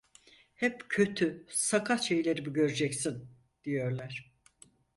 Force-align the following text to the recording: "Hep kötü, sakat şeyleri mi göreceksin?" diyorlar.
"Hep 0.55 0.85
kötü, 0.89 1.45
sakat 1.49 2.03
şeyleri 2.03 2.41
mi 2.41 2.53
göreceksin?" 2.53 3.29
diyorlar. 3.63 4.33